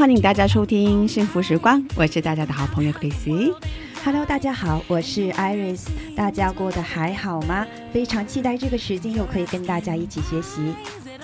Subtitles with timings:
[0.00, 3.52] 欢迎大家收听幸福时光，我是大家的好朋友 Chrissy。
[4.02, 7.66] Hello，大家好，我是 Iris，大家过得还好吗？
[7.92, 10.74] 非常期待这个时间又可以跟大家一起学习。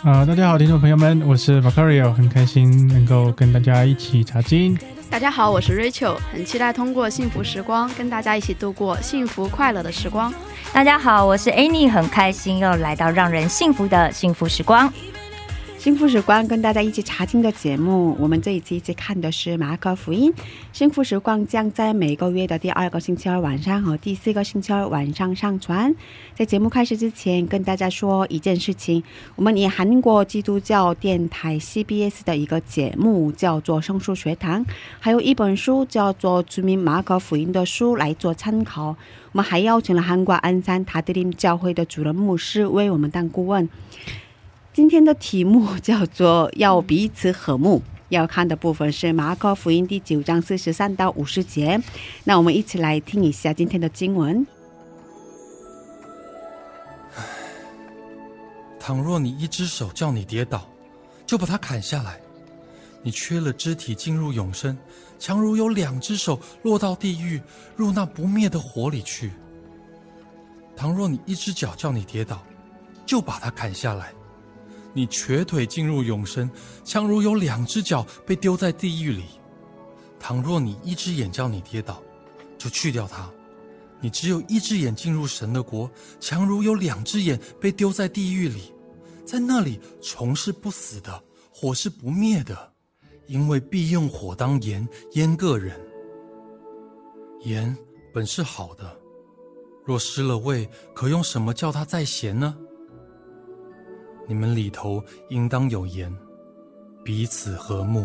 [0.03, 4.79] 啊、大家好，听众朋友们，我是 Vacario，很开心能够跟大家一起查经。
[5.09, 10.31] 大家好，我是 Rachel，很期待通过幸福时光跟大家一起度过幸福快乐的时光。
[10.75, 14.93] 大家好，我是 Annie，很开心又来到让人幸福的幸福时光。
[15.87, 20.35] 幸福时光跟大家一起查经的节目，我们这一期一起看的是马可福音。
[20.73, 25.95] 幸福时光将在每个月的第二个星期二晚上和第四个星期二晚上上传。
[26.35, 29.01] 在节目开始之前，跟大家说一件事情：
[29.37, 34.67] 我们以韩国基督教电台 CBS 的一个节目叫做《圣书学堂》，
[34.99, 38.87] 还有一本书叫做《著名马可福音》的书来做参考。
[39.31, 43.69] 我们还邀请了韩国鞍山塔德林教会的主任牧师为我们当顾问。
[44.77, 47.81] 今天的题目 叫做“要彼此和睦”。
[48.11, 51.81] 要看的部分是马可福音第九章四十三到五十节。
[52.25, 54.47] 那我们一起来听一下今天的经文。
[58.79, 60.69] 倘若你一只手叫你跌倒，
[61.25, 62.21] 就把它砍下来；
[63.03, 64.77] 你缺了肢体进入永生，
[65.19, 67.41] 强如有两只手落到地狱，
[67.77, 69.33] 入那不灭的火里去。
[70.77, 72.43] 倘若你一只脚叫你跌倒，
[73.07, 74.09] 就把它砍下来；
[74.97, 76.51] 你瘸腿进入永生，
[76.83, 79.25] 强如有两只脚被丢在地狱里。
[80.19, 82.03] 倘若你一只眼叫你跌倒，
[82.57, 83.31] 就去掉它。
[84.01, 88.73] 你只有一只眼进入神的国，强如有两只眼被丢在地狱里，
[89.23, 92.73] 在那里虫是不死的，火是不灭的，
[93.27, 95.79] 因为必用火当盐腌个人。
[97.43, 97.77] 盐
[98.15, 98.99] 本是好的，
[99.85, 102.57] 若失了味，可用什么叫它再咸呢？
[104.29, 106.13] 你们里头应当有言，
[107.05, 108.05] 彼此和睦。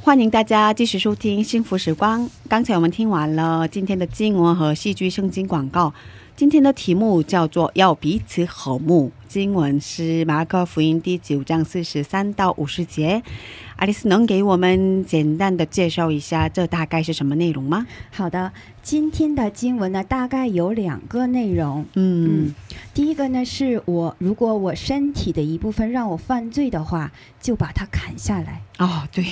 [0.00, 2.22] 欢迎大家继续收听《幸福时光》。
[2.48, 5.92] 刚才我们听完了今天的经文和戏剧圣经广告。
[6.36, 13.22] 今天的题目叫做“要彼此和睦”，经文是马可福音第九章四十三到五十节。
[13.76, 17.86] 爱丽丝能给我们简单的介绍一下这大概是什么内容吗？
[18.12, 18.52] 好的，
[18.82, 21.84] 今天的经文呢，大概有两个内容。
[21.94, 22.54] 嗯
[22.94, 28.62] 第一个呢，是我如果我身体的一部分让我犯罪的话，就把它砍下来。
[28.78, 29.24] 哦，对，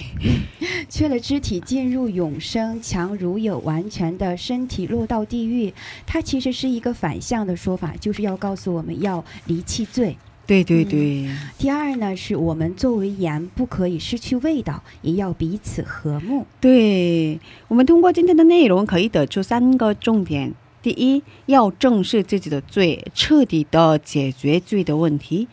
[0.91, 5.73] 缺了肢体进入永生，强如有完全的身体落到地狱。
[6.05, 10.17] 它其实是一个反向的说法，就是要告诉我们要离弃罪。
[10.45, 16.45] 对对对，第二呢，是我们作为盐不可以失去味道，也要彼此和睦。
[16.61, 17.39] 对，
[17.69, 25.47] 我们通过今天的内容可以得出三个重点：第一，要正视自己的罪，彻底的解决罪的问题；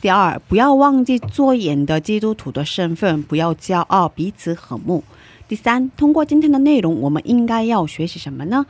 [0.00, 5.02] 第二，不要忘记做盐的基督徒的身份，不要骄傲，彼此和睦；
[5.48, 8.66] 第三，通过今天的内容，我们应该要学习什么呢？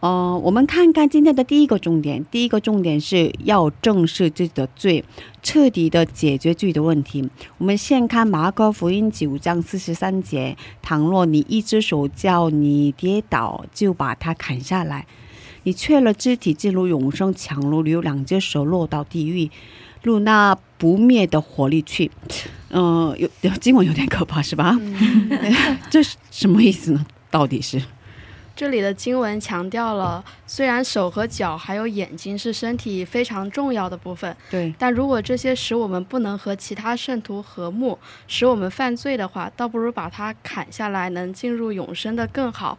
[0.00, 2.24] 呃，我们看看今天的第一个重点。
[2.30, 5.04] 第一个重点是要正视自己的罪，
[5.42, 7.28] 彻底的解决自己的问题。
[7.58, 15.04] 我们先看马可福音九章四十三节：倘若你一只手叫你跌倒，就把它砍下来；
[15.64, 19.50] 你缺了肢体进入永生，强如有两只手落到地狱，
[20.02, 22.10] 入那不灭的火里去。
[22.70, 24.80] 嗯、 有有经文有点可怕，是吧？
[25.90, 27.04] 这是什么意思呢？
[27.30, 27.82] 到底是？
[28.60, 37.98] 这里的经文强调了，虽然手和脚还有眼睛是身体非常重要的部分，对，但如果这些使我们不能和其他圣徒和睦，
[38.28, 42.76] 使我们犯罪的话，倒不如把它砍下来，能进入永生的更好。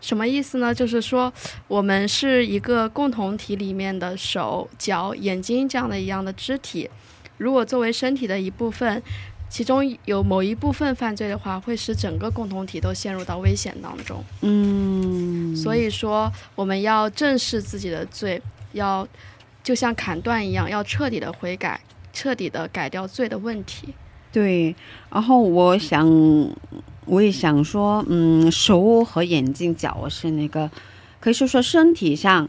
[0.00, 0.74] 什么意思呢？
[0.74, 1.32] 就是说，
[1.68, 6.90] 我们是一个共同体里面的手、脚、眼睛这样的一样的肢体。
[7.38, 9.02] 如果作为身体的一部分，
[9.50, 14.24] 其中有某一部分犯罪的话，会使整个共同体都陷入到危险当中。
[14.42, 18.40] 嗯，所以说，我们要正视自己的罪，
[18.72, 19.06] 要
[19.64, 21.80] 就像砍断一样，要彻底的悔改，
[22.12, 23.92] 彻底的改掉罪的问题。
[24.32, 24.74] 对，
[25.10, 26.08] 然后我想，
[27.04, 30.70] 我也想说，嗯，手和眼睛、脚是那个，
[31.18, 32.48] 可以说说身体上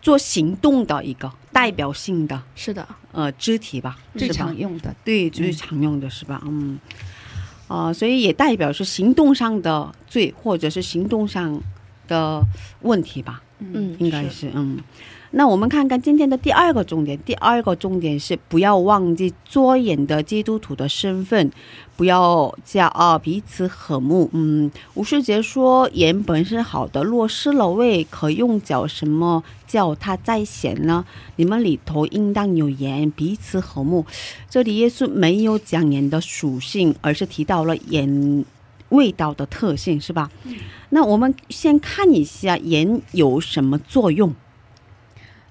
[0.00, 4.94] 做行动的一个代表性的是的，呃肢体吧，最常用的。
[5.04, 6.42] 对，最常用的是吧？
[6.46, 6.78] 嗯，
[7.68, 11.60] 呃，所以也代表是行动上的罪，或者是行动上
[12.08, 12.42] 的
[12.82, 14.78] 问题吧，嗯，应该是嗯。
[15.32, 21.50] 那我们看看今天的第二个重点，第二个重点是不要忘记作眼的基督徒的身份，
[21.96, 24.28] 不要骄傲，彼此和睦。
[24.32, 31.04] 嗯，吴世杰说盐本是好的，若失了味，可用脚什么叫它再咸呢？
[31.36, 34.04] 你们里头应当有盐，彼此和睦。
[34.48, 38.44] 这里耶稣没有讲盐的属性，而是提到了盐
[38.88, 40.28] 味道的特性，是吧？
[40.88, 44.34] 那我们先看一下盐有什么作用。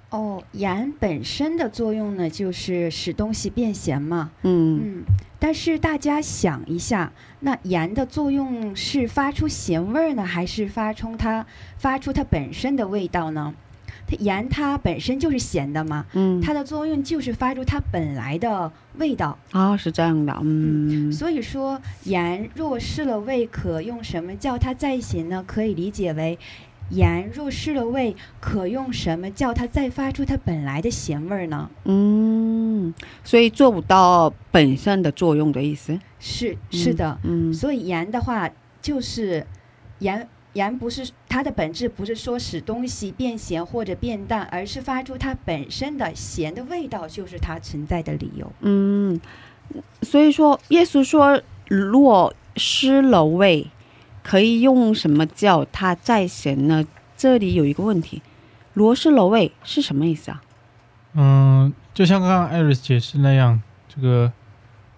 [0.09, 4.31] 哦，盐本身的作用呢，就是使东西变咸嘛。
[4.41, 5.03] 嗯嗯，
[5.37, 7.11] 但是大家想一下，
[7.41, 11.45] 那盐的作用是发出咸味儿呢，还是发出它
[11.77, 13.53] 发出它本身的味道呢？
[14.07, 19.37] 它盐它本身就是咸的嘛，嗯，它的作用就是发出它本来的味道。
[19.51, 25.43] 啊是这样的，嗯所以说，盐若失了味，可用什么叫它再咸呢？
[25.45, 26.39] 可以理解为，
[26.89, 31.69] 盐若失了味，可用什么叫它再发出它本来的咸味儿呢？
[31.85, 32.93] 嗯，
[33.23, 35.99] 所以做不到本身的作用的意思。
[36.19, 38.49] 是是的，嗯所以盐的话，
[38.81, 39.45] 就是
[39.99, 48.51] 盐盐不是它的本质，不是说使东西变咸或者变淡，而是发出它本身的咸的味道，就是它存在的理由。
[48.61, 49.21] 嗯，
[50.01, 53.67] 所以说耶稣说，若失了味，
[54.29, 56.85] 可以用什么叫它再咸呢？
[57.17, 58.21] 这里有一个问题，
[58.75, 60.39] 罗失了味是什么意思啊？
[61.15, 64.31] 嗯，就像刚刚艾瑞斯解释那样，这个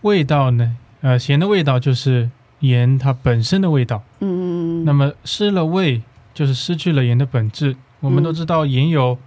[0.01, 2.29] 味道呢，呃，咸的味道就是
[2.59, 4.03] 盐它本身的味道。
[4.19, 4.43] 嗯嗯
[4.83, 6.01] 嗯，那么失了味，
[6.33, 7.77] 就是失去了盐的本质。
[8.01, 9.17] 我们都知道盐有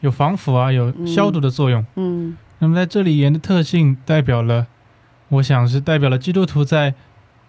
[0.00, 1.86] 有防腐啊，有消毒的作用。
[1.94, 4.66] 嗯那么在这里，盐的特性代表了，
[5.28, 6.94] 我想是代表了基督徒在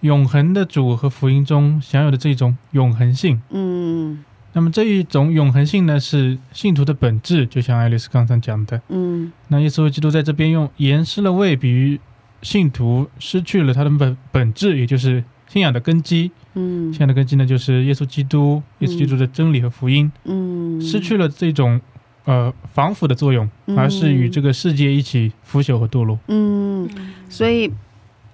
[0.04, 3.42] 永恒的主和福音中享有的这种永恒性。
[3.50, 4.24] 嗯
[4.56, 8.80] 那么这一种永恒性呢，是信徒的本质，就像爱丽丝刚才讲的。
[8.90, 12.00] 嗯那耶稣基督在这边用盐失了味，比喻
[12.42, 16.30] 信徒失去了他的本本质，也就是信仰的根基。
[16.56, 21.82] 嗯信仰的根基呢，就是耶稣基督，耶稣基督的真理和福音，嗯，失去了这种
[22.26, 26.20] 呃防腐的作用，嗯而是与这个世界一起腐朽和堕落。
[26.28, 26.88] 嗯，
[27.28, 27.72] 所以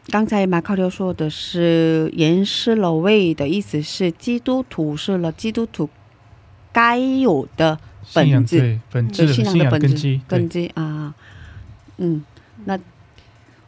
[0.10, 5.90] 刚才马考流说的是“盐失了位”的意思是基督徒失了基督徒
[6.72, 7.80] 该有的
[8.14, 8.60] 本质。
[8.60, 11.14] 对本质对信仰的本质根基，根基啊。
[11.98, 12.24] 嗯
[12.66, 12.78] 那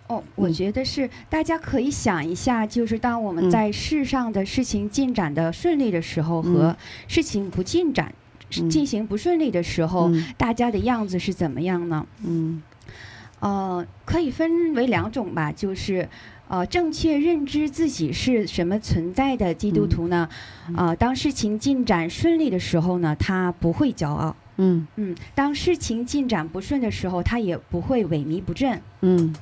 [0.07, 0.53] 哦，我嗯。
[0.53, 3.51] 觉得是大家可以想一下，就是当我们嗯。
[3.51, 6.53] 在世上的事情进展的顺利的时候，嗯。
[6.53, 6.77] 和
[7.07, 8.13] 事情不进展、
[8.57, 8.69] 嗯。
[8.69, 10.25] 进行不顺利的时候，嗯。
[10.37, 12.05] 大家的样子是怎么样呢？
[12.25, 12.61] 嗯
[13.41, 16.07] 呃，可以分为两种吧，就是
[16.47, 20.27] 呃，正确认知自己是什么存在的基督徒呢，
[20.69, 24.35] 嗯呃，当事情进展顺利的时候呢，他不会骄傲。
[24.57, 28.79] 嗯嗯，当事情进展不顺的时候，他也不会萎靡不振。
[29.01, 29.33] 嗯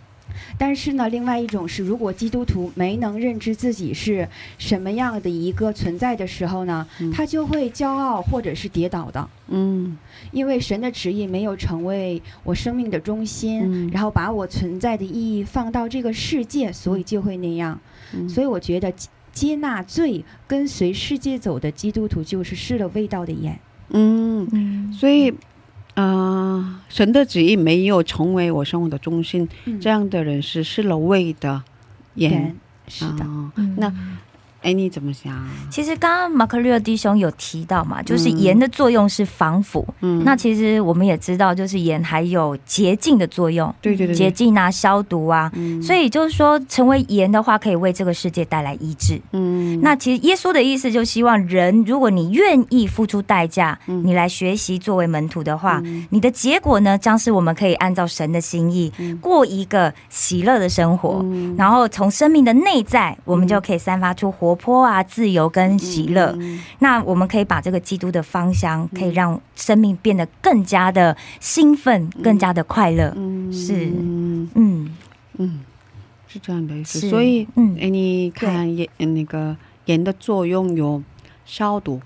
[0.57, 9.29] 但是呢，另外一种是，如果基督徒没能认知自己是什么样的一个存在的时候呢，嗯他就会骄傲或者是跌倒的。
[9.47, 9.97] 嗯
[10.31, 17.79] 因为神的旨意没有成为我生命的中心，嗯然后把我存在的意义放到这个世界，所以就会那样。
[18.13, 23.57] 嗯，所以我觉得接接纳罪、跟随世界走的基督徒，就是失了味道的盐。
[23.89, 25.33] 嗯，嗯，所以。
[26.01, 29.79] 啊、神的旨意没有成为我生活的中心，嗯。
[29.81, 31.61] 这样的人是失了位的
[32.15, 32.55] 盐盐。
[32.87, 33.25] 是的，
[33.77, 33.93] 那
[34.61, 35.33] 哎，你怎么想？
[35.71, 39.87] 其实刚刚马克略弟兄有提到嘛，就是嗯盐的作用是防腐。
[40.01, 45.51] 嗯那其实我们也知道，就是盐还有洁净的作用，对对对，洁净啊、消毒啊。
[45.55, 49.19] 嗯，所以就是说，成为盐的话，可以为这个世界带来医治。
[49.31, 61.21] 嗯，那其实耶稣的意思就希望人，如果你愿意付出代价，嗯你来学习作为门徒的话，嗯你的结果呢，将是我们可以按照神的心意，嗯过一个喜乐的生活。
[61.23, 66.35] 嗯然后从生命的内在，我们就可以散发出活泼啊、自由跟喜乐。
[66.39, 73.13] 嗯那我们可以把这个基督的芳香，可以让生命变得更加的兴奋，更加的快乐。
[73.15, 74.95] 嗯是嗯嗯，
[75.37, 75.59] 嗯，
[76.27, 77.09] 是这样的意思。
[77.09, 81.01] 所以，嗯哎，你看盐呃那个盐的作用有
[81.45, 81.99] 消毒、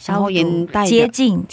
[0.00, 1.44] 消毒盐带的接近，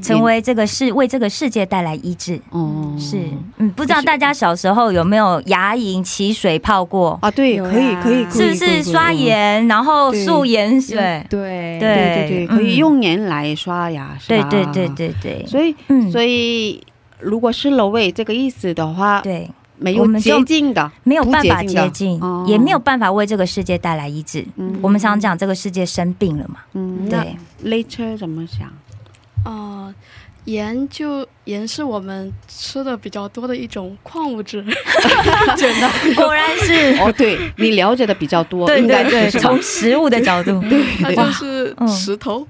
[0.00, 2.40] 成为这个世为这个世界带来医治。
[2.50, 3.18] 哦是，
[3.58, 7.18] 嗯，不知道大家小时候有没有牙龈起水泡过？
[7.20, 9.12] 啊，对，可以可以，可以是不是刷？
[9.12, 10.96] 盐，然后对漱盐水？
[11.28, 14.48] 对对对对对，可以嗯用盐来刷牙，是吧？
[14.48, 14.88] 对对对。
[14.96, 16.80] 对对，所以，嗯，所以
[17.18, 24.44] 如果是楼位这个意思的话，对，没有我们就洁净的，没有办法不洁净的接近哦，也没有办法为这个世界带来医治。
[24.56, 28.68] 嗯我们常讲这个世界生病了嘛，嗯，对，later 怎么想？
[29.44, 29.94] 哦、
[30.46, 34.64] 盐就盐是我们吃的比较多的一种矿物质，
[35.56, 40.62] 简单 果然是，哦，对你了解的比较多，对应该对对，是从食物的角度，
[41.02, 42.46] 它就是嗯石头。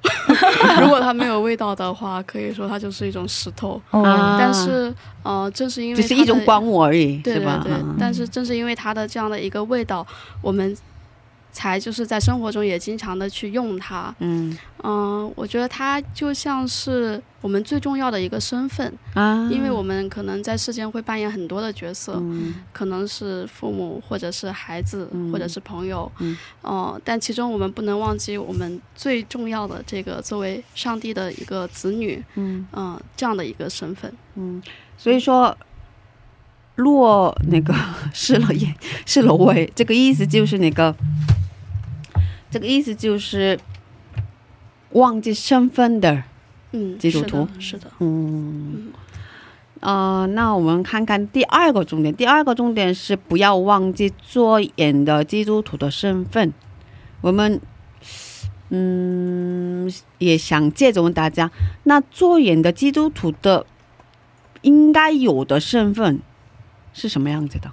[0.81, 3.81] 如果它没有味道的话，可以说它就是一种石头。
[3.91, 7.61] 哦，啊但是，呃，正是因为只是一种光物而已，对吧？
[7.65, 7.73] 对。
[7.73, 10.07] 嗯，但是正是因为它的这样的一个味道，
[10.43, 10.77] 我们
[11.57, 14.15] 才就是在生活中也经常的去用它。
[14.19, 34.13] 嗯嗯、我觉得它就像是我们最重要的一个身份，啊，因为我们可能在世间会扮演很多的角色，嗯可能是父母，或者是孩子，嗯或者是朋友，嗯呃，但其中我们不能忘记我们最重要的这个作为上帝的一个子女，嗯嗯、这样的一个身份。
[34.35, 34.63] 嗯，
[34.99, 35.57] 所以说。
[36.77, 37.75] 落那个
[38.13, 38.75] 失了业，
[39.07, 40.95] 失了位，这个意思就是那个，
[42.57, 43.61] 这个意思就是
[44.93, 46.23] 忘记身份的，
[46.73, 48.91] 嗯，基督徒是的，嗯，
[49.81, 52.15] 呃，那我们看看第二个重点。
[52.15, 56.51] 第二个重点是不要忘记做眼的基督徒的身份。
[57.21, 57.61] 我们，
[58.71, 61.51] 嗯，也想借着问大家，
[61.83, 63.67] 那做眼的基督徒的
[64.63, 66.21] 应该有的身份
[66.95, 67.71] 是什么样子的？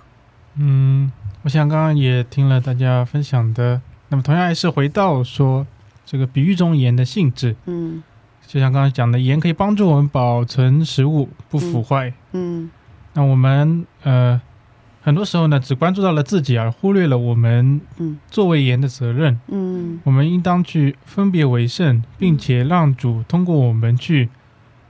[0.55, 1.09] 嗯，
[1.43, 3.79] 我想刚刚也听了大家分享的，
[4.13, 5.65] 那么同样还是回到说
[6.05, 8.03] 这个比喻中盐的性质，嗯。
[8.45, 12.13] 就像刚才讲的，盐可以帮助我们保存食物不腐坏。
[12.33, 12.69] 嗯
[13.13, 14.39] 那我们呃
[15.01, 18.19] 很多时候呢，只关注到了自己，而忽略了我们嗯。
[18.29, 19.39] 作为盐的责任。
[19.47, 19.99] 嗯。
[20.03, 24.29] 我们应当去分别为圣，并且让主通过我们去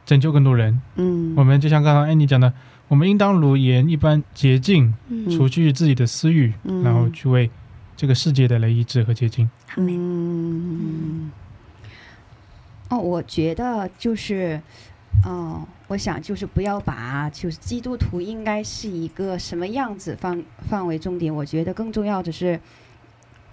[0.05, 0.81] 拯救更多人。
[0.97, 2.51] 嗯，我们就像刚刚安妮讲的，
[2.89, 5.29] 我们应当如盐一般洁净，嗯。
[5.29, 6.83] 除去自己的私欲，嗯。
[6.83, 7.49] 然后去为
[8.03, 9.49] 这个世界的来医治和洁净。
[9.77, 11.31] 嗯
[12.89, 14.61] 哦，我觉得就是，
[15.23, 21.33] 哦，我想就是不要把就是基督徒应该是一个什么样子放放为重点。
[21.33, 22.59] 我觉得更重要的是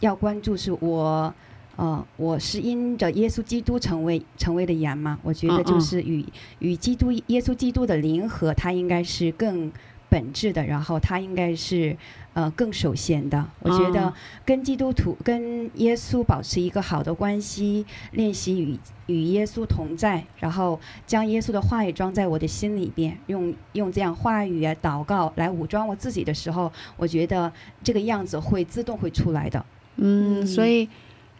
[0.00, 1.33] 要关注是我，
[1.76, 5.16] 呃，我是因着耶稣基督成为成为的盐嘛。
[5.23, 6.26] 我觉得就是与
[6.59, 9.71] 与基督耶稣基督的灵合，它应该是更
[10.09, 11.97] 本质的，然后它应该是
[12.33, 13.45] 呃更首先的。
[13.61, 14.13] 我觉得嗯
[14.45, 29.65] 跟基督徒、跟耶稣保持一个好的关系，练习与与耶稣同在，然后将耶稣的话语装在我的心里边，用用这样话语啊、祷告来武装我自己的时候，我觉得这个样子会自动会出来的。
[29.97, 30.89] 嗯，嗯所以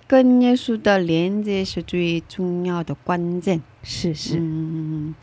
[0.07, 3.63] 跟耶稣的连接是最重要的关键。
[3.83, 5.15] 是是，嗯，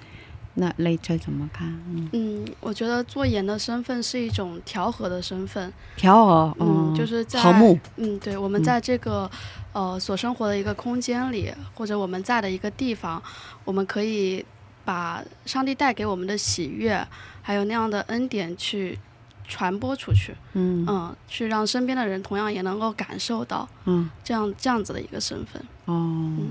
[0.60, 1.68] 那 later 怎么看？
[1.88, 5.72] 嗯，嗯，我觉得做盐的身份是一种调和的身份。
[5.96, 7.80] 调和，嗯，就是在和睦。
[7.98, 9.30] 嗯，对，我们嗯在这个、
[9.74, 13.22] 呃所生活的一个空间里，或者我们在的一个地方，
[13.66, 14.44] 我们可以
[14.84, 17.08] 把上帝带给我们的喜悦，
[17.44, 18.98] 还有那样的恩典去
[19.48, 25.62] 传播出去，嗯嗯，去让身边的人同样也能够感受到嗯这样这样子的一个身份。
[25.86, 26.50] 哦，嗯，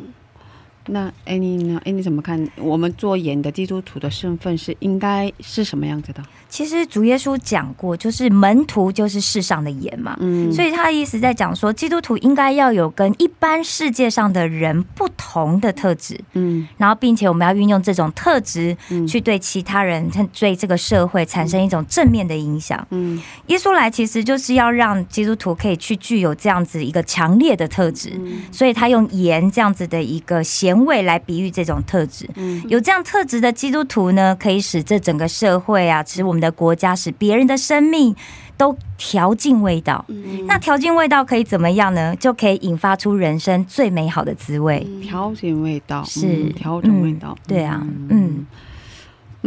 [0.89, 2.49] 那哎你呢哎你怎么看？
[2.57, 6.23] 我们做眼的基督徒的身份是应该是什么样子的？
[6.57, 10.17] 其实主耶稣讲过，就是门徒就是世上的盐嘛。
[10.21, 22.87] 嗯，所以他的意思在讲说，基督徒应该要有跟一般世界上的人不同的特质，嗯然后并且我们要运用这种特质嗯去对其他人、对这个社会产生一种正面的影响。
[22.91, 32.27] 嗯耶稣来其实就是要让基督徒可以去具有这样子一个强烈的特质，嗯所以他用盐这样子的一个咸味来比喻这种特质。
[32.37, 38.15] 嗯有这样特质的基督徒呢，可以使这整个社会啊，使我们的国家，使别人的生命
[38.57, 40.05] 都调进味道。
[40.09, 42.15] 嗯那调进味道可以怎么样呢？
[42.17, 44.87] 就可以引发出人生最美好的滋味。
[44.87, 47.37] 嗯调整味道是嗯调整味道。
[47.47, 48.47] 对啊嗯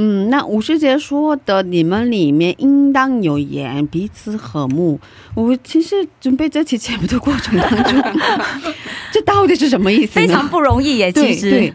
[0.02, 4.98] 嗯，那五师姐说的，你们里面应当有盐，彼此和睦。
[5.36, 8.02] 我其实准备这期节目的过程当中，
[9.12, 10.14] 这到底是什么意思？
[10.14, 11.74] 非常不容易耶，其实对，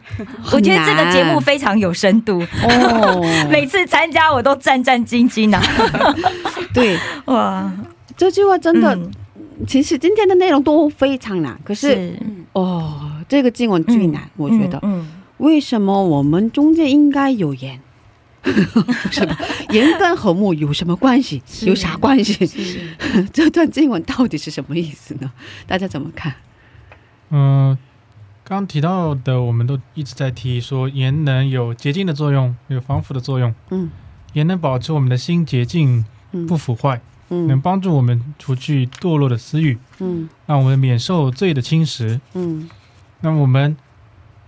[0.53, 5.63] 我觉得这个节目非常有深度，哦，每次参加我都战战兢兢啊！
[6.73, 7.71] 对， 哇，
[8.17, 9.11] 这句话真的，嗯
[9.69, 12.13] 其实今天的内容都非常难，可是
[12.55, 14.81] 哦，这个经文最难，我觉得。
[14.83, 17.79] 嗯，为什么我们中间应该有盐？
[19.11, 19.39] 是吧？
[19.71, 21.43] 盐跟和睦有什么关系？
[21.63, 22.47] 有啥关系？
[23.33, 25.33] 这段经文到底是什么意思呢？
[25.67, 26.35] 大家怎么看？
[27.31, 27.77] 嗯，
[28.45, 33.91] 刚刚提到的，我们都一直在提说盐能有洁净的作用，有防腐的作用，嗯
[34.35, 42.21] 盐能保持我们的心洁净嗯不腐坏，能嗯帮助我们除去堕落的私欲，嗯让我们免受罪的侵蚀。
[42.35, 42.69] 嗯
[43.21, 43.75] 那我们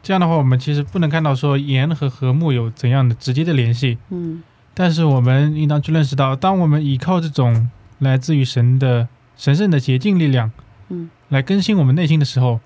[0.07, 4.41] 这样的话，我们其实不能看到说盐和和睦有怎样的直接的联系，嗯。
[4.73, 10.53] 但是我们应当去认识到，当我们依靠这种来自于神的神圣的洁净力量，
[10.91, 12.61] 嗯，来更新我们内心的时候，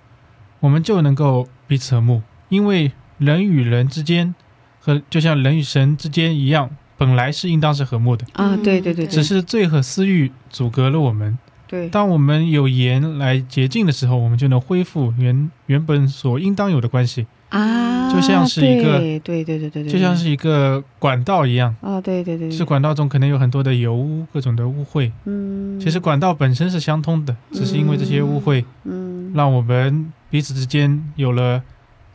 [0.60, 2.20] 我们就能够彼此和睦。
[2.50, 4.34] 因为人与人之间
[4.78, 6.68] 和就像人与神之间一样，
[6.98, 11.38] 本来是应当是和睦的，啊，对对，对只是罪和私欲阻隔了我们。
[11.70, 21.72] 对，当我们有盐来洁净的时候，我们就能恢复原原本所应当有的关系，啊，就像是一个对对对对对对，就像是一个管道一样。
[21.80, 25.12] 啊，对对对，是管道中可能有很多的油污，各种的污秽。
[25.26, 31.62] 嗯，其实管道本身是相通的，只是因为这些污秽，嗯让我们彼此之间有了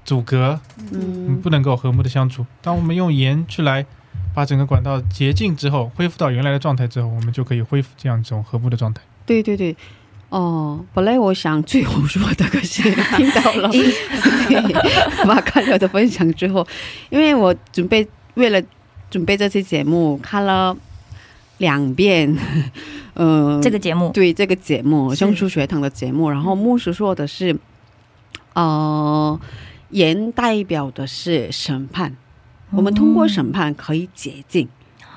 [0.04, 0.60] 阻隔，
[0.92, 2.46] 嗯，嗯不能够和睦的相处。
[2.62, 3.86] 当我们用盐去来
[4.34, 9.02] 把整个管道洁净之后，恢复到原来的状态之后，我们就可以恢复这样一种和睦的状态。
[9.26, 9.76] 对对对。
[10.30, 12.82] 哦，本来我想最后说的，可是
[13.16, 13.70] 听到了。
[13.72, 14.62] 对
[15.26, 16.66] 马卡尔的分享之后，
[17.10, 18.62] 因为我准备为了
[19.10, 20.76] 准备这期节目看了
[21.60, 22.36] 两遍，
[23.14, 24.12] 嗯、这个节目。
[24.12, 25.16] 对这个节目是。
[25.18, 27.58] 生出学堂的节目，然后牧师说的是，
[28.54, 29.40] 呃，
[29.92, 32.14] 盐代表的是审判，
[32.72, 34.68] 我们通过审判可以洁净，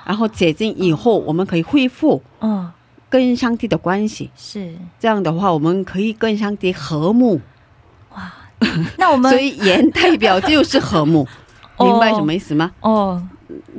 [0.05, 2.71] 然后解禁以后我们可以恢复哦，
[3.09, 4.75] 跟上帝的关系，是。
[4.99, 7.40] 这样的话我们可以跟上帝和睦，
[8.14, 8.33] 哇
[8.97, 11.27] 那我们 所以盐代表就是和睦。
[11.77, 11.87] 哦。
[11.87, 12.73] 明白什么意思吗？
[12.81, 13.23] 哦，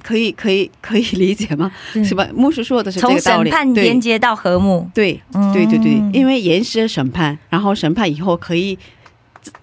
[0.02, 1.70] 可以，可以，可以理解吗？
[1.94, 2.28] 嗯是吧？
[2.34, 3.50] 牧师说的是这从个道理。
[3.50, 5.78] 审判连接到和睦，对，嗯对对。
[5.80, 8.78] 对，因为严师审判，然后审判以后可以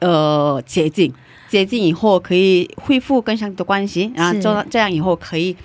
[0.01, 1.13] 呃洁净，
[1.49, 4.41] 洁净以后可以恢复跟上帝的关系，然后是。
[4.43, 5.57] 这这样以后可以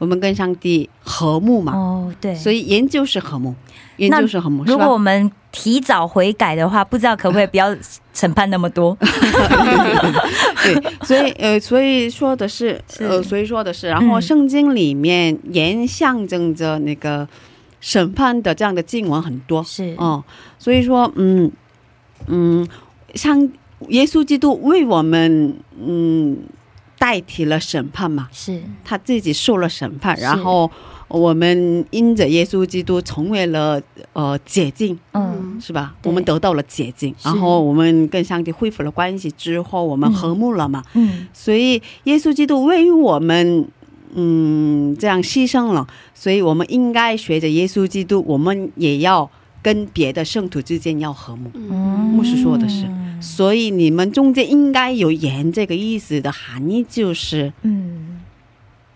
[0.00, 1.72] 我们跟上帝和睦嘛。
[1.72, 3.54] 哦，对，所以研究是和睦，
[3.98, 7.76] 研究是和睦，如果我们提早悔改的话，不知道可不可以不要
[8.12, 8.96] 审判那么多？
[10.64, 13.04] 对，所以呃，所以说的是是。
[13.04, 14.22] 呃，所以说的是，然后嗯。
[14.22, 17.28] 圣经里面言象征着那个
[17.80, 20.24] 审判的这样的经文很多，是，哦，
[20.58, 21.50] 所以说，嗯
[22.26, 22.66] 嗯，
[23.14, 23.40] 像
[23.88, 26.36] 耶稣基督为我们，嗯，
[27.00, 30.70] 代替了审判嘛，是，他自己受了审判，然后
[31.08, 33.80] 我们因着耶稣基督成为了
[34.12, 35.94] 呃解禁，嗯，是吧？
[36.04, 40.12] 我们得到了解禁，然后我们跟上帝恢复了关系之后，我们嗯。
[40.12, 43.66] 和睦了嘛，嗯，所以耶稣基督为我们。
[44.12, 49.30] 嗯，这样牺牲了，所以我们应该学着耶稣基督，我们也要
[49.62, 51.50] 跟别的圣徒之间要和睦。
[51.54, 51.70] 嗯。
[51.70, 52.88] 牧师说的是。
[53.20, 58.18] 所以你们中间应该有言，这个意思的含义就是，嗯，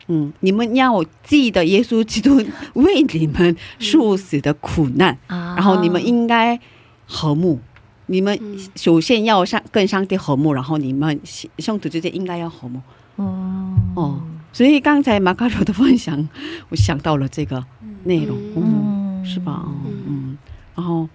[0.09, 5.55] 嗯，你们要记得耶稣基督为你们受死的苦难，啊。
[5.57, 6.59] 然后你们应该
[7.07, 7.61] 和睦。
[8.07, 8.59] 你们嗯。
[8.77, 11.21] 首先要上跟上帝和睦，然后你们
[11.59, 12.81] 圣徒之间应该要和睦。
[13.17, 13.75] 哦。
[13.95, 14.21] 哦，
[14.55, 16.29] 所以刚才马卡罗的分享，
[16.71, 17.63] 我想到了这个
[18.05, 19.65] 内容，嗯，嗯是吧？
[19.67, 19.73] 哦
[20.07, 20.39] 嗯，
[20.75, 21.09] 然后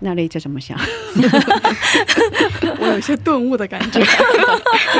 [0.00, 0.78] 那丽这怎么想？
[2.78, 4.00] 我有一些顿悟的感觉。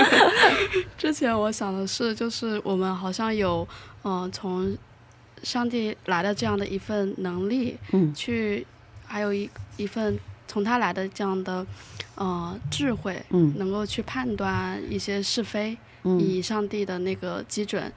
[0.98, 3.66] 之前我想的是，就是我们好像有，
[4.02, 4.76] 嗯、从
[5.42, 8.66] 上帝来的这样的一份能力，嗯去，
[9.06, 11.66] 还有一一份从他来的这样的，
[12.16, 17.90] 呃，智慧，嗯能够去判断一些是非，嗯以上帝的那个基准，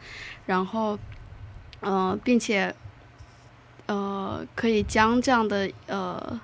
[0.46, 0.98] 然后，
[1.82, 2.74] 呃，并且，
[3.86, 6.40] 呃，可以将这样的呃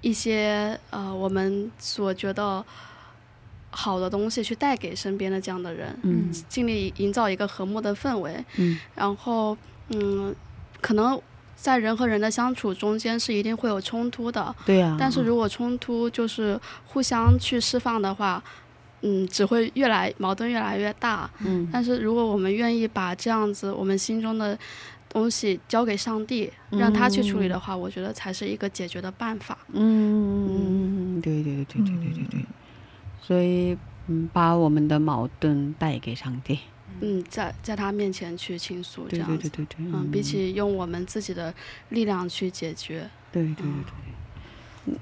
[0.00, 2.64] 一些呃我们所觉得
[3.70, 9.56] 好的东西去带给身边的这样的人，嗯尽力营造一个和睦的氛围，嗯然后
[9.88, 10.34] 嗯，
[10.80, 11.20] 可能
[11.54, 18.42] 在人和人的相处中间是一定会有冲突的，对呀、但是如果冲突就是互相去释放的话，
[19.02, 21.28] 嗯，只会越来矛盾越来越大。
[21.40, 24.58] 嗯但是如果我们愿意把这样子我们心中的
[25.16, 29.56] 东西交给上帝，让他去处理的话，我觉得才是一个解决的办法。
[29.72, 32.44] 嗯，对对对对对对对对，
[33.22, 33.74] 所以
[34.08, 36.58] 嗯，把我们的矛盾带给上帝，
[37.00, 39.48] 嗯，在在他面前去倾诉这样子。
[39.48, 41.54] 对对对对，嗯，比起用我们自己的
[41.88, 44.15] 力量去解决，对对对对。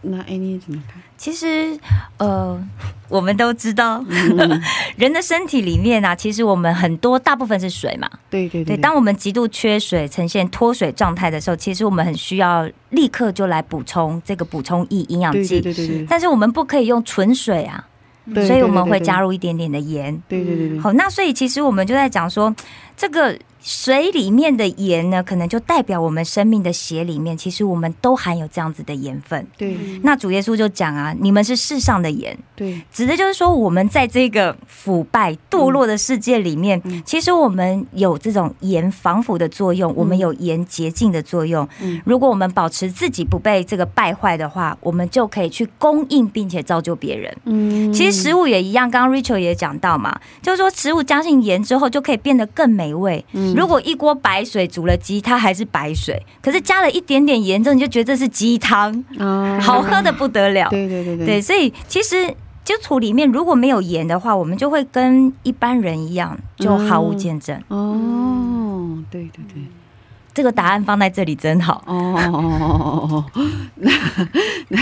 [0.02, 1.00] 那 Annie 怎么看？
[1.16, 1.78] 其实，
[2.18, 2.60] 呃，
[3.08, 4.04] 我们都知道，
[4.96, 8.10] 人的身体里面啊，其实我们很多大部分是水嘛。
[8.28, 15.60] 对对对，当我们极度缺水、呈现脱水状态的时候，其实我们很需要立刻就来补充这个补充液、营养剂。
[15.60, 17.86] 对对对对，但是我们不可以用纯水啊，
[18.34, 20.12] 所以我们会加入一点点的盐。
[20.28, 22.54] 对对对对，好，那所以其实我们就在讲说，
[22.96, 29.46] 这个水里面的盐呢，可能就代表我们生命的血里面，其实我们都含有这样子的盐分。
[29.56, 41.66] 对那主耶稣就讲啊，你们是世上的盐，对指的就是说，我们在这个腐败堕落的世界里面，嗯其实我们有这种盐防腐的作用，我们有盐洁净的作用。
[41.80, 47.34] 嗯如果我们保持自己不被这个败坏的话，我们就可以去供应并且造就别人。
[47.46, 53.24] 嗯其实食物也一样，刚刚 Rachel 也讲到嘛，就是说食物加进盐之后，就可以变得更美味。
[53.32, 60.68] 嗯如果一锅白水煮了鸡，它还是白水，可是加了一点点盐之后，你就觉得这是鸡汤，啊好喝的不得了。
[60.70, 62.26] 对对对对，所以其实
[62.64, 67.60] 基督徒里面如果没有盐的话，我们就会跟一般人一样，就毫无见证。
[67.68, 69.62] 哦，对对对，
[70.34, 71.82] 这个答案放在这里真好。
[71.86, 73.90] 哦哦哦哦哦哦，那
[74.68, 74.78] 那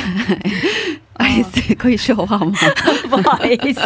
[1.14, 2.52] 爱丽丝可以说话吗？
[3.08, 3.80] 不好意思，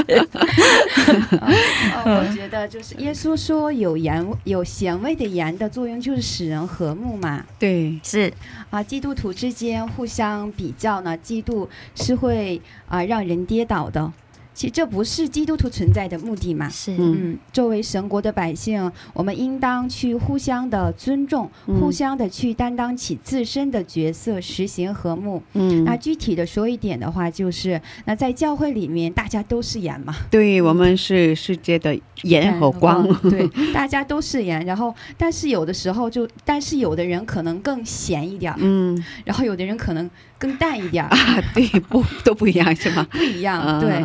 [2.05, 7.45] 呃，我觉得就是耶稣说有盐有咸味的盐的作用就是使人和睦嘛。
[7.59, 8.33] 对，是
[8.71, 14.13] 啊，基督徒之间互相比较呢，嫉妒是会啊让人跌倒的。
[14.57, 16.67] 其实这不是基督徒存在的目的嘛。
[16.71, 16.97] 是，嗯
[17.33, 25.43] 嗯，作为神国的百姓，我们应当去互相的尊重，嗯互相的去担当起自身的角色，实行和睦。
[25.53, 34.65] 嗯，那具体的说一点的话，就是那在教会里面，大家都是盐嘛，对我们是世界的盐和光，对， 大家都是盐。
[34.65, 43.07] 然后，但是有的时候就，但是有的人可能更咸一点儿，嗯然后有的人可能更淡一点儿，啊， 对，不都不一样是吗？
[43.11, 43.79] 不一样。
[43.81, 44.03] 对，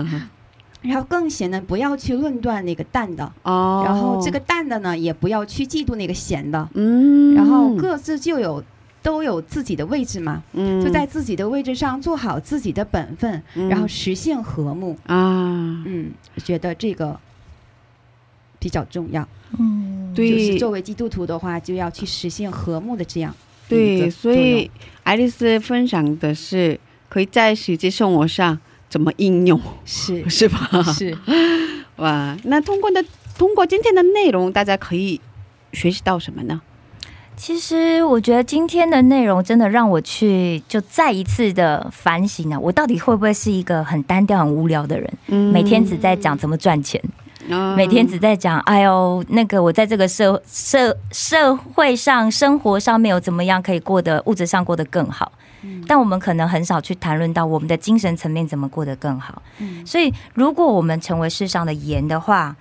[0.82, 8.64] 然后更咸的不要去论断那个淡的，哦，然后这个淡的呢，也不要去嫉妒那个咸的，嗯，然后各自就有。
[9.04, 10.80] 都有自己的位置嘛，嗯。
[10.80, 13.68] 就在自己的位置上做好自己的本分，嗯。
[13.68, 14.96] 然后实现和睦。
[15.08, 16.12] 啊，嗯，
[16.44, 17.20] 觉得这个
[18.60, 19.28] 比较重要。
[19.58, 20.30] 嗯，对。
[20.30, 23.36] 就是作为基督徒的话，就要去实现和睦的这样
[23.70, 24.70] 一对，所以
[25.02, 28.60] 爱丽丝分享的是可以在实际生活上
[28.92, 30.60] 怎么应用，是 是吧？
[30.94, 31.18] 是
[31.96, 33.04] 哇，那通过的
[33.38, 35.20] 通过今天的内容，大家可以
[35.72, 36.62] 学习到什么呢？
[37.38, 45.12] 其实我觉得今天的内容真的让我去就再一次的反省啊，我到底会不会是一个很单调、很无聊的人？
[45.28, 47.02] 嗯每天只在讲怎么赚钱，
[47.50, 47.76] 啊。
[47.76, 55.32] 每天只在讲，哎呦，那个我在这个社社社会上、生活上面有怎么样可以过得物质上过得更好，
[55.88, 59.42] 但我们可能很少去谈论到我们的精神层面怎么过得更好。
[59.60, 59.86] 嗯。
[59.86, 62.56] 所以，如果我们成为世上的盐的话，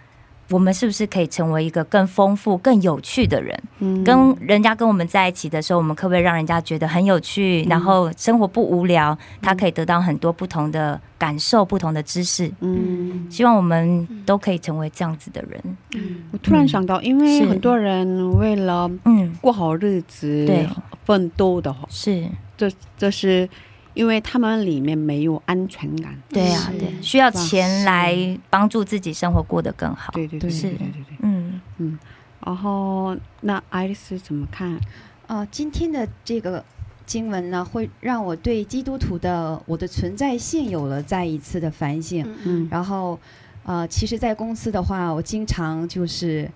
[0.51, 3.59] 我们是不是可以成为一个更丰富、更有趣的人？
[3.79, 9.17] 嗯跟人家跟我们在一起的时候，我们可不可以让人家觉得很有趣，然后生活不无聊？
[9.41, 12.51] 他可以得到很多不同的感受、不同的知识。
[12.61, 15.61] 嗯，希望我们都可以成为这样子的人。
[15.95, 20.69] 嗯我突然想到，因为很多人为了嗯，过好日子对
[21.05, 23.49] 奋斗的话，是这这是
[24.01, 26.17] 因为他们里面没有安全感。
[26.31, 28.17] 对啊，对，需要钱来
[28.49, 30.11] 帮助自己生活过得更好。
[30.15, 31.99] 对对对，是，对对对，嗯嗯。
[32.43, 34.81] 然后，那爱丽丝怎么看？
[35.27, 36.65] 呃，今天的这个
[37.05, 42.27] 经文呢，会让我对基督徒的我的存在性有了再一次的反省。
[42.47, 43.21] 嗯，然后，
[43.65, 46.51] 呃，其实，在公司的话，我经常就是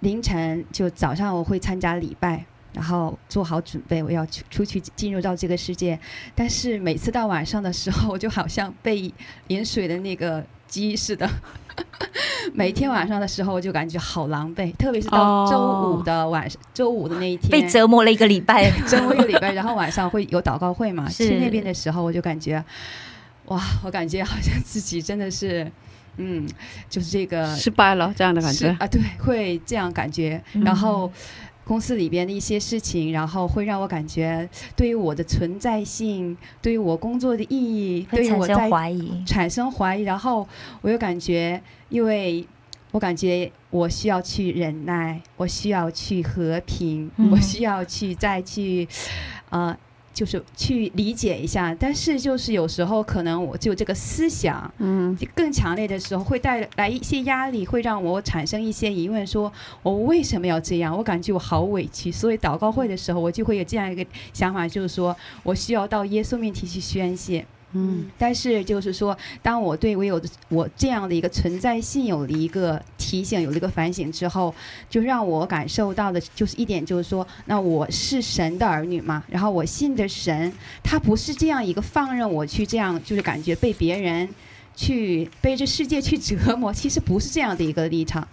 [0.00, 5.98] 凌晨就早上我会参加礼拜，然后做好准备，我要去出去进入到这个世界。
[6.34, 9.12] 但是每次到晚上的时候，我就好像被
[9.46, 11.28] 淋水的那个鸡似的。
[12.54, 18.70] 每天晚上的时候，我就感觉好狼狈，特别是到周五的晚上，周五的那一天，被折磨了一个礼拜。
[18.86, 21.08] 折磨一个礼拜，然后晚上会有祷告会嘛？
[21.10, 22.62] 去那边的时候，我就感觉，
[23.46, 25.68] 哇，我感觉好像自己真的是，
[26.18, 26.46] 嗯，
[26.88, 28.68] 就是这个失败了这样的感觉。
[28.78, 30.40] 啊，对，会这样感觉。
[30.52, 31.10] 嗯然后
[31.64, 40.46] 公司里边的一些事情，然后会让我感觉，对于我的存在性，对于我工作的意义，对于我在怀疑，产生怀疑，然后
[40.82, 42.46] 我又感觉，因为
[42.90, 47.30] 我感觉我需要去忍耐，我需要去和平，嗯。
[47.30, 48.86] 我需要去再去，
[49.50, 49.76] 呃，
[50.14, 60.96] 就是去理解一下，但是就是有时候可能我就这个思想嗯更强烈的时候，会带来一些压力，会让我产生一些疑问说，我为什么要这样？
[60.96, 62.12] 我感觉我好委屈。
[62.12, 67.44] 所以祷告会的时候，我就会有这样一个想法，就是说我需要到耶稣面前去宣泄。
[67.74, 74.54] 嗯但是就是说，当我对我有的我这样的一个存在性有了一个提醒，有了一个反省之后，
[74.88, 84.28] 就让我感受到的就是一点，就是说，那我是神的儿女嘛，然后我信的神，他不是这样一个放任我去这样，就是感觉被别人
[84.76, 88.26] 去被这世界去折磨，其实不是这样的一个立场。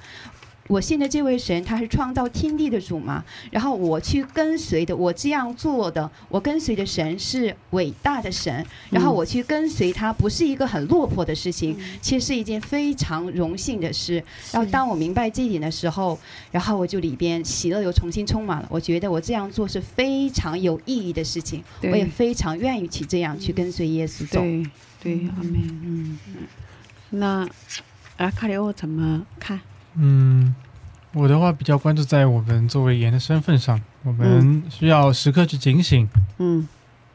[0.71, 14.23] 我信的这位神，他是创造天地的主嘛，然后我去跟随的，我这样做的，我跟随的神是伟大的神，然后我去跟随他，不是一个很落魄的事情，其实是一件非常荣幸的事。
[14.53, 16.17] 然后当我明白这一点的时候，
[16.51, 18.67] 然后我就里边喜乐又重新充满了。
[18.71, 24.39] 我觉得我这样做是非常有意义的事情，我也非常愿意去这样去跟随耶稣走。
[24.39, 24.65] 对
[25.03, 25.62] 对，阿门。
[25.84, 26.17] 嗯，
[27.10, 27.45] 那
[28.15, 29.60] 阿卡里欧怎么看？
[29.95, 30.56] 嗯，
[31.13, 36.67] 我的话比较关注在我们作为盐的身份上，我们需要时刻去警醒，嗯。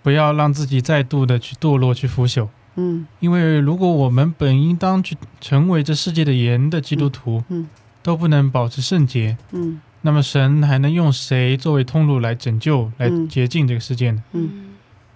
[0.02, 2.46] 不要让自己再度的去堕落、去腐朽。
[2.76, 3.06] 嗯。
[3.18, 7.66] 因为如果我们本应当去成为这世界的盐的基督徒，嗯。
[8.02, 9.80] 都不能保持圣洁，嗯。
[10.02, 13.28] 那么神还能用谁作为通路来拯救、来嗯。
[13.28, 14.22] 洁净这个世界呢？
[14.30, 14.74] 嗯。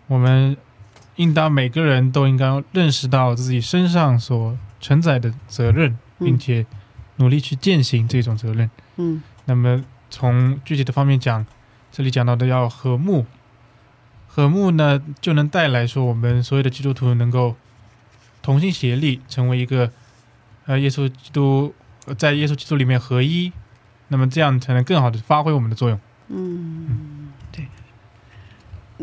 [0.08, 0.56] 我们
[1.14, 6.26] 应当每个人都应该认识到自己身上所承载的责任，嗯。
[6.26, 6.66] 并且
[7.20, 8.68] 努力去践行这种责任。
[8.96, 11.46] 嗯那么从具体的方面讲，
[11.92, 13.26] 这里讲到的要和睦，
[14.26, 17.54] 和睦呢就能带来说我们所有的基督徒能够
[18.42, 19.92] 同心协力，成为一个
[20.66, 21.72] 呃耶稣基督
[22.06, 23.52] 呃在耶稣基督里面合一，
[24.08, 26.00] 那么这样才能更好的发挥我们的作用。
[26.28, 27.68] 嗯，对。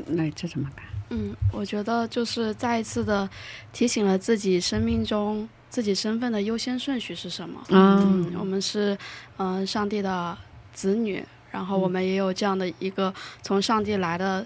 [0.08, 0.86] 那这怎么办？
[1.10, 3.30] 嗯，我觉得就是再一次的
[3.72, 7.62] 提醒了自己生命中自己身份的优先顺序是什么。
[7.70, 8.98] 嗯我们是
[9.38, 10.38] 嗯、呃上帝的
[10.74, 14.46] 子女，然后我们也有这样的一个从上帝来的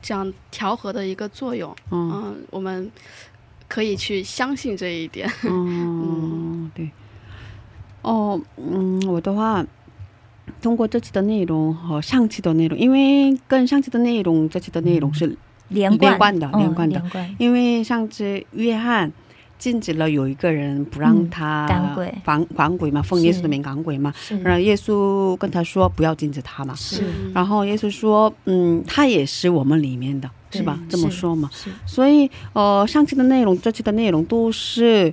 [0.00, 1.74] 这样调和的一个作用。
[1.90, 2.90] 嗯嗯，我们
[3.68, 5.30] 可以去相信这一点。
[5.44, 6.90] 嗯，对。
[8.02, 9.64] 哦，嗯，我的话，
[10.62, 15.36] 通过这期的内容和上期的内容，因为跟上期的内容、这期的内容是
[15.68, 17.02] 连贯的嗯连贯的
[17.38, 19.12] 因为上次约翰
[19.58, 22.14] 禁止了有一个人不让嗯他赶鬼。
[22.24, 24.38] 赶赶鬼嘛，奉耶稣的名赶鬼嘛，是。
[24.40, 27.02] 然后耶稣跟他说不要禁止他嘛，是。
[27.34, 30.78] 然后耶稣说，嗯，他也是我们里面的，是吧？
[30.88, 31.50] 这么说嘛，
[31.84, 35.12] 所以呃，上期的内容、这期的内容都是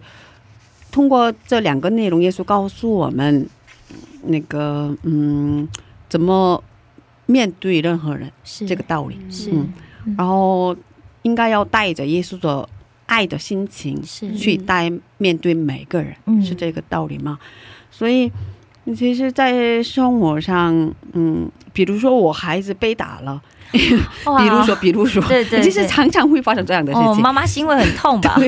[0.92, 3.48] 通过这两个内容，耶稣告诉我们
[4.24, 5.68] 那个嗯，
[6.08, 6.64] 怎么
[7.26, 8.66] 面对任何人是。
[8.68, 9.74] 这个道理，是嗯。
[10.18, 10.76] 然后
[11.24, 12.70] 应该要带着耶稣的
[13.06, 17.38] 爱的心情是去待面对每个人，嗯是这个道理吗？
[17.92, 18.32] 所以。
[18.96, 20.72] 其实，在生活上，
[21.14, 23.42] 嗯，比如说我孩子被打了，
[23.72, 23.90] 比
[24.48, 27.20] 如说，比如说，对对其实常常会发生这样的事哦，情。
[27.24, 28.36] 妈妈心会很痛吧？
[28.38, 28.48] 对，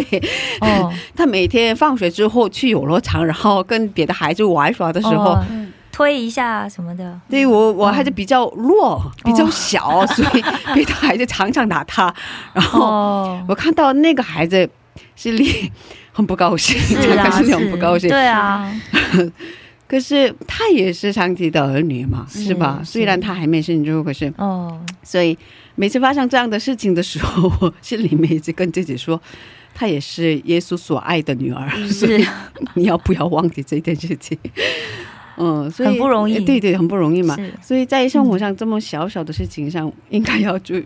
[0.61, 5.66] 哦， 他每天放学之后去游乐场，然后跟别的孩子玩耍的时候，哦嗯
[5.97, 10.43] 推一下什么的，对我我还是比较弱，比哦较小， 所以
[10.75, 12.13] 别的孩子常常打他。
[12.53, 14.69] 然后哦，我看到那个孩子
[15.15, 15.71] 心里
[16.11, 18.07] 很不高兴，是啊，心里很不高兴。
[18.07, 18.71] 对啊，
[19.89, 22.79] 可是他也是上帝的儿女嘛，是是吧？
[22.83, 22.91] 是。
[22.91, 25.35] 虽然他还没信主，可是哦，所以
[25.73, 29.19] 每次发生这样的事情的时候，我心里面一直跟自己说，
[29.73, 32.29] 她也是耶稣所爱的女儿，所以是
[32.75, 34.37] 你要不要忘记这件事情？
[35.37, 36.43] 嗯，所以很不容易。
[36.43, 37.37] 对对，很不容易嘛。
[37.61, 40.81] 所以在生活上这么小小的事情上，应该要注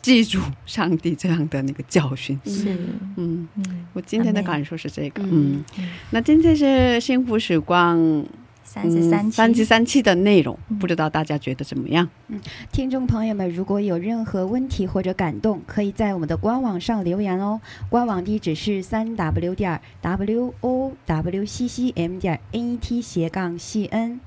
[0.00, 2.38] 记住上帝这样的那个教训。
[2.44, 2.74] 是，
[3.16, 5.22] 嗯，嗯，我今天的感受是这个。
[5.22, 5.62] 嗯。
[5.78, 8.24] 嗯，那今天是幸福时光
[8.72, 12.08] 三十三期，三十三期的内容，嗯不知道大家觉得怎么样？
[12.28, 12.40] 嗯
[12.72, 17.60] 听众朋友们，如果有任何问题或者感动，可以在我们的官网上留言哦。
[17.90, 24.20] 官网地址是三 w 点 w o w c c m 点 n e t 斜杠 c n。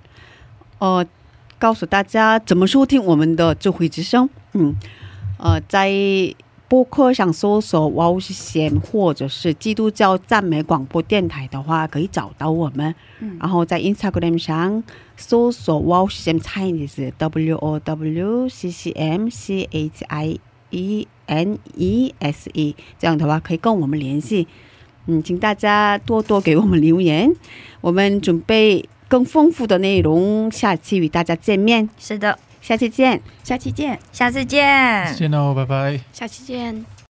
[0.78, 1.04] 呃，
[1.58, 4.30] 告诉大家怎么收听我们的智慧之声。
[4.54, 4.76] 嗯，
[5.40, 5.90] 呃，在
[6.68, 12.94] 播客上搜索 “Wow 贤”或者是基督教赞美广播电台的话，可以找到我们。
[13.20, 14.84] 嗯然后在 Instagram 上
[15.16, 20.40] 搜索 “Wow 贤 Chinese W O W C C M C H I
[20.72, 24.48] E N E S E，这样的话可以跟我们联系。
[25.06, 27.32] 嗯，请大家多多给我们留言，
[27.82, 31.88] 我们准备更丰富的内容，下期与大家见面。
[32.00, 33.22] 是的，下期见。
[33.44, 34.00] 下期见。
[34.12, 35.14] 下次见。
[35.16, 36.00] 见喽，拜拜。
[36.12, 36.95] 下期见。